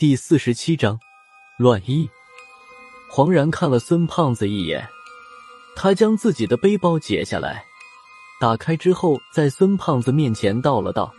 [0.00, 0.98] 第四十七章
[1.58, 2.08] 乱衣。
[3.10, 4.88] 黄然看了孙胖子一眼，
[5.76, 7.62] 他将自己的背包解下来，
[8.40, 11.12] 打开之后，在孙胖子面前倒了倒，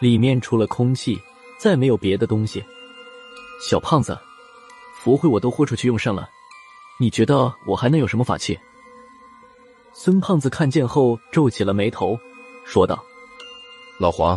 [0.00, 1.16] 里面除了空气，
[1.56, 2.60] 再没有别的东西。
[3.62, 4.18] 小胖子，
[5.00, 6.28] 符会我都豁出去用上了，
[6.98, 8.58] 你觉得我还能有什么法器？
[9.92, 12.18] 孙胖子看见后皱起了眉头，
[12.64, 13.00] 说道
[14.00, 14.36] ：“老黄，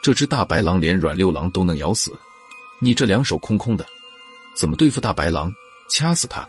[0.00, 2.16] 这只大白狼连阮六郎都能咬死。”
[2.84, 3.86] 你这两手空空的，
[4.54, 5.50] 怎么对付大白狼？
[5.88, 6.46] 掐死他！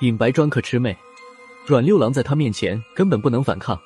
[0.00, 0.96] 尹白专克魑魅，
[1.66, 3.78] 阮六郎在他面前根本不能反抗。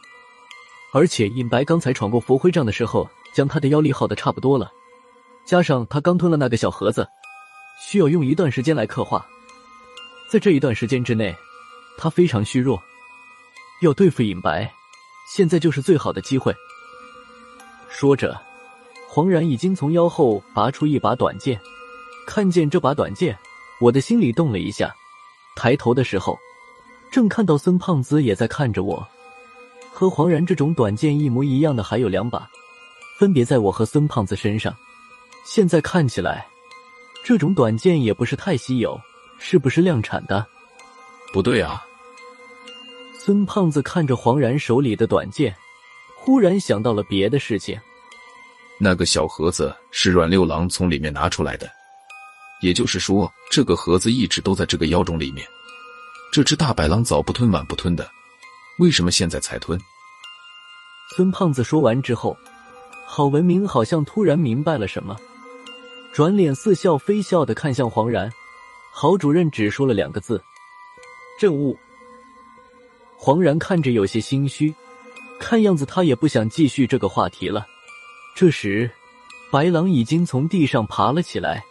[0.93, 4.71] 而且尹白刚才闯过佛徽障的时候，将他的妖力耗的差不多了，
[5.45, 7.05] 加上他刚吞了那个小盒子，
[7.83, 9.27] 需要用一段时间来刻画。
[10.31, 11.35] 在这一段时间之内，
[11.99, 12.81] 他非常虚弱，
[13.83, 14.73] 要对付尹白，
[15.35, 16.55] 现在就是最好的机会。
[17.89, 18.46] 说着。
[19.17, 21.59] 黄然已经从腰后拔出一把短剑，
[22.27, 23.35] 看见这把短剑，
[23.81, 24.95] 我的心里动了一下。
[25.57, 26.39] 抬头的时候，
[27.11, 29.09] 正看到孙胖子也在看着我。
[29.91, 32.47] 和黄然这种短剑一模一样的还有两把，
[33.19, 34.77] 分别在我和孙胖子身上。
[35.47, 36.47] 现在看起来，
[37.25, 39.01] 这种短剑也不是太稀有，
[39.39, 40.47] 是不是量产的？
[41.33, 41.83] 不对啊！
[43.19, 45.57] 孙胖子看着黄然手里的短剑，
[46.19, 47.81] 忽然想到了别的事情。
[48.79, 51.71] 那个小盒子是阮六郎从里面拿出来的，
[52.61, 55.47] 也就是说，这个盒子一直都在这个妖种里面。
[56.31, 58.07] 这只大白狼早不吞晚不吞的，
[58.79, 59.81] 为什么现在才吞？
[61.17, 62.37] 孙胖子说完之后，
[63.07, 65.17] 郝文明好像突然明白了什么，
[66.13, 68.31] 转脸似笑非笑的看向黄然。
[68.93, 70.43] 郝主任只说了两个字
[71.41, 71.79] ：“政务。”
[73.17, 74.75] 黄然看着有些心虚，
[75.41, 77.67] 看样子他也不想继续这个话题了。
[78.37, 78.91] 这时，
[79.51, 81.65] 白狼已经从地上爬了起来，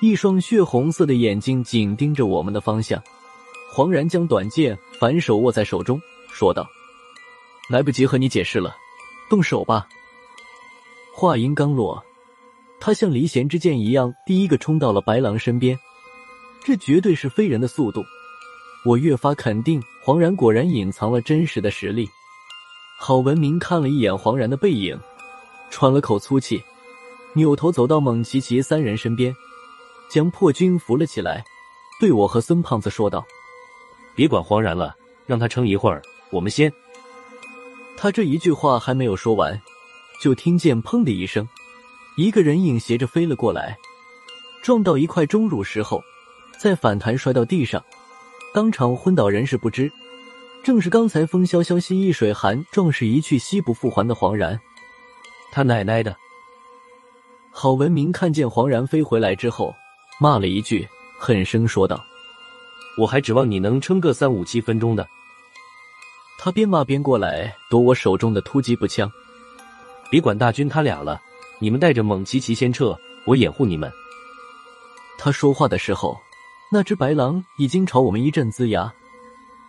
[0.00, 2.98] 一双血红色的眼睛紧盯着我们的方向。
[3.70, 6.00] 黄然将短剑反手握在手中，
[6.32, 6.66] 说道
[7.68, 8.74] ：“来不及和你解释了，
[9.28, 9.86] 动手吧。”
[11.14, 12.02] 话音刚落，
[12.80, 15.78] 他像离弦之箭一样，第一个冲到了白狼身边。
[16.64, 18.02] 这绝对是飞人的速度，
[18.86, 22.08] 我越发肯定黄然果然隐藏了真实的实力。
[22.98, 24.98] 郝文明看了一眼黄然的背影。
[25.70, 26.62] 喘了口粗气，
[27.34, 29.34] 扭头走到蒙奇奇三人身边，
[30.08, 31.44] 将破军扶了起来，
[32.00, 33.26] 对我和孙胖子说道
[34.14, 34.96] ：“别管黄然了，
[35.26, 36.00] 让他撑一会儿，
[36.30, 36.72] 我们先。”
[37.96, 39.60] 他这一句话还没有说完，
[40.22, 41.48] 就听见“砰”的一声，
[42.16, 43.76] 一个人影斜着飞了过来，
[44.62, 46.02] 撞到一块钟乳石后，
[46.58, 47.82] 再反弹摔到地上，
[48.54, 49.90] 当场昏倒，人事不知。
[50.62, 54.60] 正是刚才风萧萧兮易水寒，壮士一去兮不复还的黄然。
[55.56, 56.14] 他奶奶的！
[57.50, 59.74] 郝文明看见黄然飞回来之后，
[60.20, 60.86] 骂了一句，
[61.18, 62.04] 狠声说道
[63.00, 65.08] ：“我还指望你能撑个三五七分钟的。”
[66.38, 69.10] 他边骂边过来夺我手中的突击步枪。
[70.10, 71.18] 别管大军他俩了，
[71.58, 73.90] 你们带着蒙奇奇先撤，我掩护你们。
[75.16, 76.20] 他说话的时候，
[76.70, 78.92] 那只白狼已经朝我们一阵龇牙，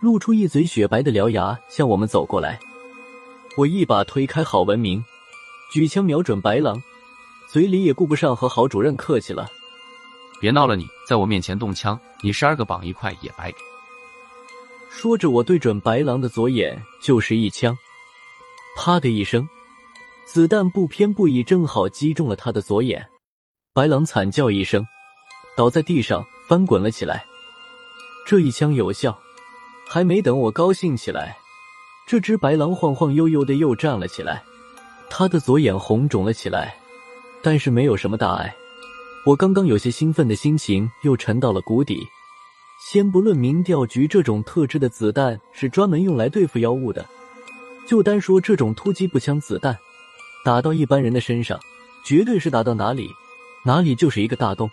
[0.02, 2.60] 露出一嘴雪白的獠牙向我们走过来。
[3.56, 5.02] 我一把推开郝文明。
[5.70, 6.82] 举枪瞄准白狼，
[7.46, 9.46] 嘴里也顾不上和郝主任客气了。
[10.40, 13.58] 别闹了，你在我面前动枪，你十二个绑一块也白给。
[14.88, 17.76] 说着，我对准白狼的左眼就是一枪，
[18.76, 19.46] 啪的一声，
[20.24, 23.06] 子弹不偏不倚，正好击中了他的左眼。
[23.74, 24.84] 白狼惨叫一声，
[25.56, 27.26] 倒在地上翻滚了起来。
[28.26, 29.18] 这一枪有效，
[29.86, 31.36] 还没等我高兴起来，
[32.06, 34.42] 这只白狼晃晃悠悠的又站了起来。
[35.10, 36.74] 他的左眼红肿了起来，
[37.42, 38.54] 但是没有什么大碍。
[39.26, 42.06] 我刚刚有些兴奋的心情又沉到了谷底。
[42.80, 47.04] 先不论民调局这种特制的子弹是专门用来对付妖物的，
[47.86, 49.76] 就单说这种突击步枪子弹，
[50.44, 51.58] 打到一般人的身上，
[52.04, 53.10] 绝对是打到哪里，
[53.64, 54.70] 哪里就是一个大洞。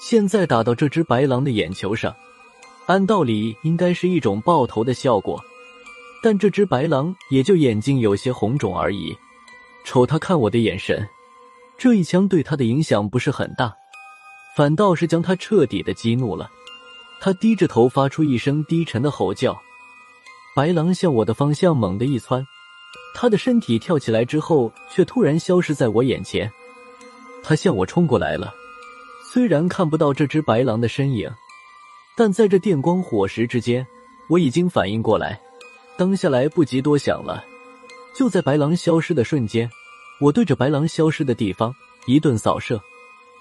[0.00, 2.16] 现在打到这只白狼的眼球上，
[2.86, 5.38] 按道理应该是一种爆头的效果，
[6.22, 9.16] 但这只白狼也就眼睛有些红肿而已。
[9.84, 11.06] 瞅他看我的眼神，
[11.76, 13.72] 这一枪对他的影响不是很大，
[14.56, 16.50] 反倒是将他彻底的激怒了。
[17.20, 19.56] 他低着头发出一声低沉的吼叫。
[20.56, 22.44] 白狼向我的方向猛地一窜，
[23.14, 26.50] 他的身体跳起来之后，却突然消失在我眼前。
[27.42, 28.54] 他向我冲过来了，
[29.32, 31.30] 虽然看不到这只白狼的身影，
[32.16, 33.86] 但在这电光火石之间，
[34.28, 35.40] 我已经反应过来，
[35.96, 37.44] 当下来不及多想了。
[38.14, 39.68] 就在白狼消失的瞬间，
[40.20, 41.74] 我对着白狼消失的地方
[42.06, 42.80] 一顿扫射，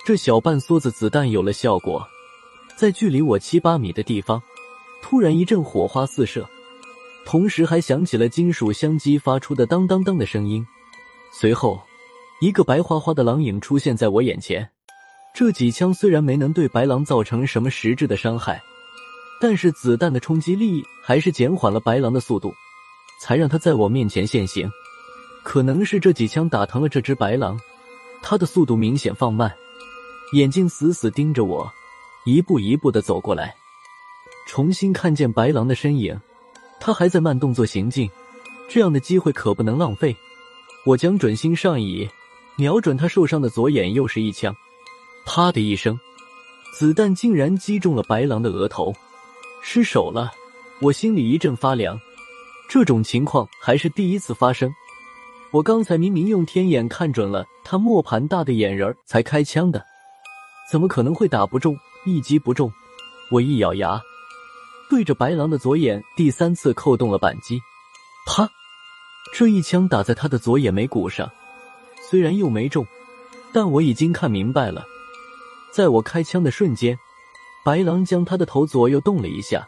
[0.03, 2.05] 这小半梭子子弹有了效果，
[2.75, 4.41] 在距离我七八米的地方，
[5.01, 6.49] 突然一阵火花四射，
[7.23, 10.65] 同时还响起了金属相击发出的当当当的声音。
[11.31, 11.79] 随后，
[12.41, 14.67] 一个白花花的狼影出现在我眼前。
[15.35, 18.61] 这几枪虽然没能对白狼造成什么实质的伤害，
[19.39, 22.53] 但是子弹的冲击力还是减缓了白狼的速度，
[23.19, 24.69] 才让他在我面前现形。
[25.43, 27.59] 可能是这几枪打疼了这只白狼，
[28.21, 29.53] 他的速度明显放慢，
[30.31, 31.69] 眼睛死死盯着我，
[32.25, 33.53] 一步一步的走过来。
[34.47, 36.17] 重新看见白狼的身影，
[36.79, 38.09] 他还在慢动作行进，
[38.69, 40.15] 这样的机会可不能浪费。
[40.85, 42.09] 我将准心上移，
[42.55, 44.55] 瞄准他受伤的左眼，又是一枪。
[45.25, 45.97] 啪的一声，
[46.77, 48.93] 子弹竟然击中了白狼的额头，
[49.61, 50.31] 失手了。
[50.81, 51.99] 我心里一阵发凉，
[52.69, 54.73] 这种情况还是第一次发生。
[55.51, 59.85] 我刚才明明用天眼看准了他磨盘大的眼仁才开枪的，
[60.71, 62.71] 怎么可能会打不中，一击不中？
[63.31, 64.01] 我一咬牙，
[64.89, 67.59] 对着白狼的左眼第三次扣动了扳机，
[68.25, 68.49] 啪！
[69.35, 71.31] 这一枪打在他的左眼眉骨上，
[72.09, 72.85] 虽然又没中，
[73.51, 74.83] 但我已经看明白了。
[75.71, 76.97] 在我开枪的瞬间，
[77.63, 79.67] 白狼将他的头左右动了一下，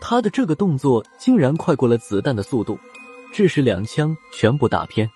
[0.00, 2.78] 他的这个动作竟然快过了子弹的速度，
[3.32, 5.10] 致使两枪全部打偏。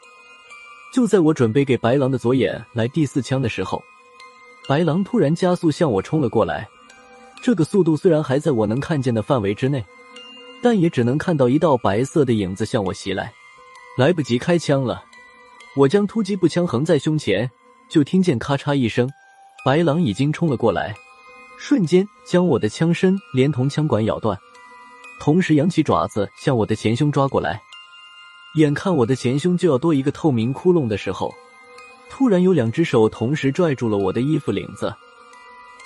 [0.93, 3.81] 就在我准备给白狼的左眼来第四枪的时候，
[4.67, 6.69] 白狼突然加速向我冲了过来。
[7.43, 9.85] 这个速度虽然还在我能看见的范围之内，
[10.62, 13.32] 但也只能看到一道白色的影子向我袭来。
[13.97, 15.05] 来不及开枪了，
[15.77, 17.50] 我将突击步枪横在胸前，
[17.88, 19.09] 就听见咔嚓一声。
[19.65, 20.94] 白狼已经冲了过来，
[21.59, 24.38] 瞬间将我的枪身连同枪管咬断，
[25.20, 27.62] 同时扬起爪子向我的前胸抓过来。
[28.56, 31.32] 眼看我的前胸就要多一个透明窟窿的时候，
[32.08, 34.93] 突然有两只手同时拽住了我的衣服领子，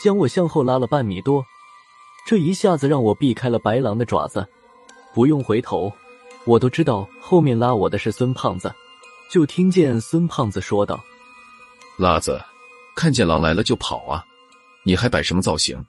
[0.00, 1.44] 将我向后拉了半米多。
[2.26, 4.48] 这一下子让我避开了白狼的爪子，
[5.12, 5.92] 不用回头，
[6.46, 8.72] 我都知道后面拉我的是孙胖子。
[9.30, 11.02] 就听见孙胖子说道
[11.98, 12.40] ：“辣子。”
[12.94, 14.24] 看见狼来了就跑啊！
[14.84, 15.84] 你还摆什么造型？